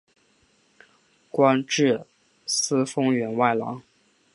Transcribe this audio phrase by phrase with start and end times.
[1.29, 2.01] 官至
[2.47, 3.83] 司封员外郎。